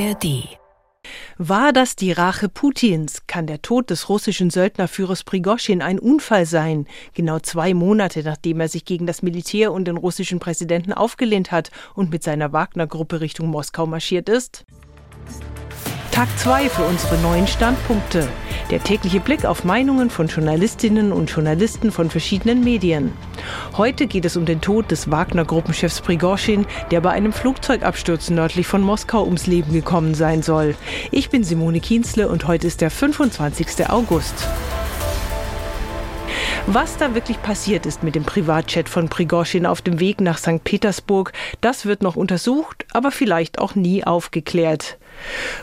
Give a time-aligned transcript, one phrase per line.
[0.00, 0.48] ARD
[1.38, 3.26] war das die Rache Putins?
[3.26, 6.86] Kann der Tod des russischen Söldnerführers Prigoschin ein Unfall sein?
[7.14, 11.70] Genau zwei Monate nachdem er sich gegen das Militär und den russischen Präsidenten aufgelehnt hat
[11.94, 14.66] und mit seiner Wagner-Gruppe Richtung Moskau marschiert ist?
[16.12, 18.28] Tag 2 für unsere neuen Standpunkte.
[18.70, 23.12] Der tägliche Blick auf Meinungen von Journalistinnen und Journalisten von verschiedenen Medien.
[23.76, 28.82] Heute geht es um den Tod des Wagner-Gruppenchefs Prigorschin, der bei einem Flugzeugabsturz nördlich von
[28.82, 30.76] Moskau ums Leben gekommen sein soll.
[31.10, 33.90] Ich bin Simone Kienzle und heute ist der 25.
[33.90, 34.46] August.
[36.72, 40.62] Was da wirklich passiert ist mit dem Privatchat von Prigorschin auf dem Weg nach St.
[40.62, 44.96] Petersburg, das wird noch untersucht, aber vielleicht auch nie aufgeklärt.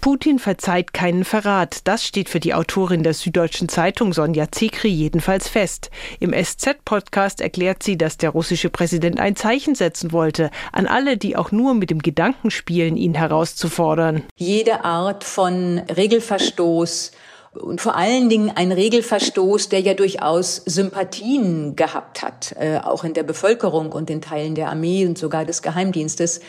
[0.00, 1.86] Putin verzeiht keinen Verrat.
[1.86, 5.92] Das steht für die Autorin der Süddeutschen Zeitung Sonja Zekri jedenfalls fest.
[6.18, 11.36] Im SZ-Podcast erklärt sie, dass der russische Präsident ein Zeichen setzen wollte an alle, die
[11.36, 14.24] auch nur mit dem Gedanken spielen, ihn herauszufordern.
[14.34, 17.12] Jede Art von Regelverstoß
[17.52, 23.14] und vor allen Dingen ein Regelverstoß, der ja durchaus Sympathien gehabt hat, äh, auch in
[23.14, 26.40] der Bevölkerung und in Teilen der Armee und sogar des Geheimdienstes,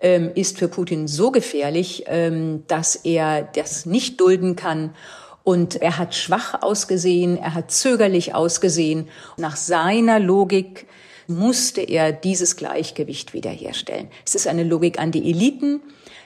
[0.00, 4.94] ähm, ist für Putin so gefährlich, ähm, dass er das nicht dulden kann.
[5.42, 9.08] Und er hat schwach ausgesehen, er hat zögerlich ausgesehen.
[9.36, 10.86] Nach seiner Logik
[11.26, 14.08] musste er dieses Gleichgewicht wiederherstellen.
[14.26, 15.80] Es ist eine Logik an die Eliten,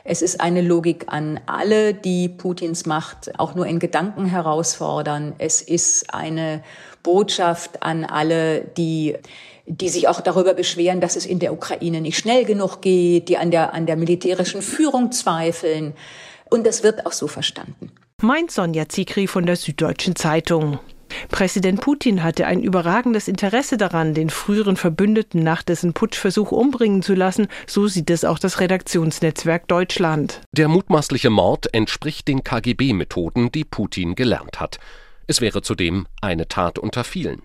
[0.05, 5.35] es ist eine Logik an alle, die Putins Macht auch nur in Gedanken herausfordern.
[5.37, 6.63] Es ist eine
[7.03, 9.17] Botschaft an alle, die
[9.71, 13.37] die sich auch darüber beschweren, dass es in der Ukraine nicht schnell genug geht, die
[13.37, 15.93] an der, an der militärischen Führung zweifeln.
[16.49, 17.93] Und das wird auch so verstanden.
[18.23, 20.79] Meint Sonja Zikri von der Süddeutschen Zeitung.
[21.29, 27.15] Präsident Putin hatte ein überragendes Interesse daran, den früheren Verbündeten nach dessen Putschversuch umbringen zu
[27.15, 30.41] lassen, so sieht es auch das Redaktionsnetzwerk Deutschland.
[30.53, 34.79] Der mutmaßliche Mord entspricht den KGB-Methoden, die Putin gelernt hat.
[35.27, 37.43] Es wäre zudem eine Tat unter vielen.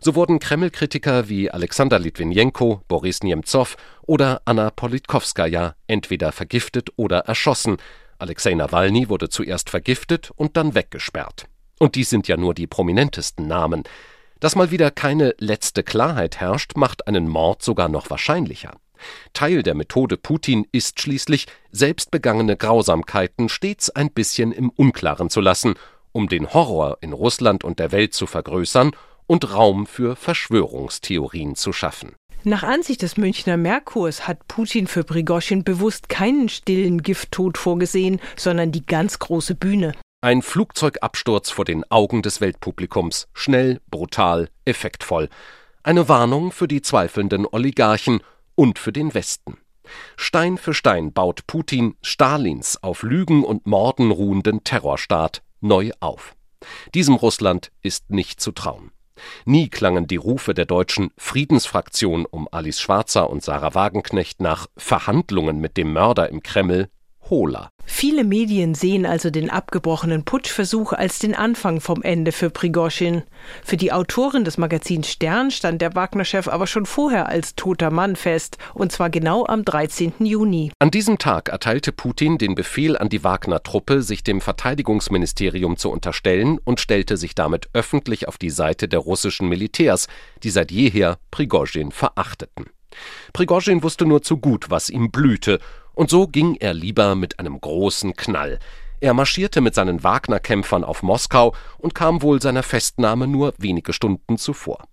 [0.00, 7.78] So wurden Kreml-Kritiker wie Alexander Litwinenko, Boris Nemtsov oder Anna Politkovskaja entweder vergiftet oder erschossen.
[8.18, 11.46] Alexei Nawalny wurde zuerst vergiftet und dann weggesperrt.
[11.82, 13.82] Und dies sind ja nur die prominentesten Namen.
[14.38, 18.76] Dass mal wieder keine letzte Klarheit herrscht, macht einen Mord sogar noch wahrscheinlicher.
[19.32, 25.40] Teil der Methode Putin ist schließlich, selbst begangene Grausamkeiten stets ein bisschen im Unklaren zu
[25.40, 25.74] lassen,
[26.12, 28.92] um den Horror in Russland und der Welt zu vergrößern
[29.26, 32.14] und Raum für Verschwörungstheorien zu schaffen.
[32.44, 38.70] Nach Ansicht des Münchner Merkurs hat Putin für Prigoschin bewusst keinen stillen Gifttod vorgesehen, sondern
[38.70, 39.94] die ganz große Bühne.
[40.24, 45.28] Ein Flugzeugabsturz vor den Augen des Weltpublikums, schnell, brutal, effektvoll.
[45.82, 48.20] Eine Warnung für die zweifelnden Oligarchen
[48.54, 49.58] und für den Westen.
[50.16, 56.36] Stein für Stein baut Putin Stalins auf Lügen und Morden ruhenden Terrorstaat neu auf.
[56.94, 58.92] Diesem Russland ist nicht zu trauen.
[59.44, 65.58] Nie klangen die Rufe der deutschen Friedensfraktion um Alice Schwarzer und Sarah Wagenknecht nach Verhandlungen
[65.58, 66.90] mit dem Mörder im Kreml
[67.32, 67.70] hohler.
[67.84, 73.22] Viele Medien sehen also den abgebrochenen Putschversuch als den Anfang vom Ende für Prigoschin.
[73.64, 78.14] Für die Autorin des Magazins Stern stand der Wagner-Chef aber schon vorher als toter Mann
[78.14, 80.12] fest, und zwar genau am 13.
[80.20, 80.70] Juni.
[80.78, 86.58] An diesem Tag erteilte Putin den Befehl an die Wagner-Truppe, sich dem Verteidigungsministerium zu unterstellen
[86.62, 90.06] und stellte sich damit öffentlich auf die Seite der russischen Militärs,
[90.44, 92.66] die seit jeher Prigoschin verachteten.
[93.32, 95.58] Prigoschin wusste nur zu gut, was ihm blühte
[95.94, 98.58] und so ging er lieber mit einem großen Knall.
[99.00, 104.38] Er marschierte mit seinen Wagner-Kämpfern auf Moskau und kam wohl seiner Festnahme nur wenige Stunden
[104.38, 104.84] zuvor.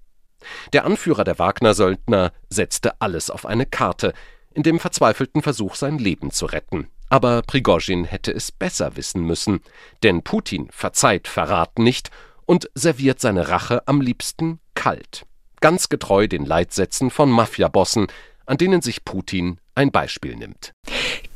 [0.73, 4.13] Der Anführer der Wagner-Söldner setzte alles auf eine Karte,
[4.53, 6.87] in dem verzweifelten Versuch, sein Leben zu retten.
[7.09, 9.61] Aber Prigozhin hätte es besser wissen müssen,
[10.03, 12.09] denn Putin verzeiht Verrat nicht
[12.45, 15.25] und serviert seine Rache am liebsten kalt.
[15.61, 18.07] Ganz getreu den Leitsätzen von Mafiabossen,
[18.45, 20.73] an denen sich Putin ein Beispiel nimmt.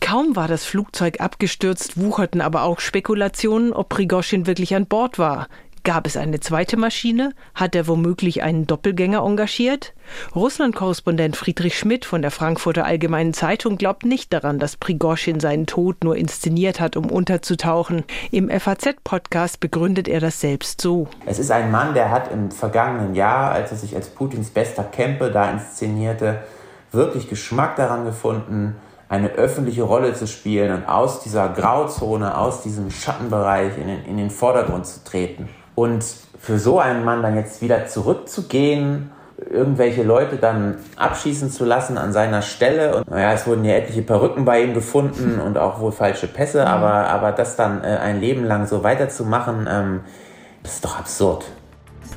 [0.02, 5.48] Kaum war das Flugzeug abgestürzt, wucherten aber auch Spekulationen, ob Prigoschin wirklich an Bord war.
[5.86, 7.32] Gab es eine zweite Maschine?
[7.56, 9.94] Hat er womöglich einen Doppelgänger engagiert?
[10.36, 16.04] Russland-Korrespondent Friedrich Schmidt von der Frankfurter Allgemeinen Zeitung glaubt nicht daran, dass Prigoschin seinen Tod
[16.04, 18.04] nur inszeniert hat, um unterzutauchen.
[18.32, 21.08] Im FAZ-Podcast begründet er das selbst so.
[21.26, 24.84] Es ist ein Mann, der hat im vergangenen Jahr, als er sich als Putins bester
[24.84, 26.44] Campe da inszenierte,
[26.94, 28.76] wirklich Geschmack daran gefunden,
[29.10, 34.18] eine öffentliche Rolle zu spielen und aus dieser Grauzone, aus diesem Schattenbereich in den, in
[34.18, 35.50] den Vordergrund zu treten.
[35.76, 36.04] Und
[36.40, 39.12] für so einen Mann dann jetzt wieder zurückzugehen,
[39.50, 42.98] irgendwelche Leute dann abschießen zu lassen an seiner Stelle.
[42.98, 46.62] Und naja, es wurden ja etliche Perücken bei ihm gefunden und auch wohl falsche Pässe,
[46.62, 46.68] mhm.
[46.68, 50.00] aber, aber das dann äh, ein Leben lang so weiterzumachen, ähm,
[50.64, 51.46] das ist doch absurd.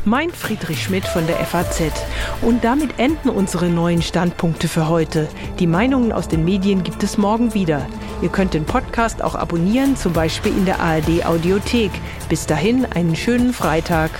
[0.04, 1.92] Mein Friedrich Schmidt von der FAZ.
[2.42, 5.28] Und damit enden unsere neuen Standpunkte für heute.
[5.58, 7.86] Die Meinungen aus den Medien gibt es morgen wieder.
[8.22, 11.90] Ihr könnt den Podcast auch abonnieren, zum Beispiel in der ARD Audiothek.
[12.28, 14.10] Bis dahin einen schönen Freitag.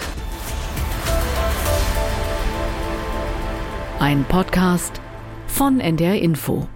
[3.99, 5.01] Ein Podcast
[5.47, 6.69] von NDR Info.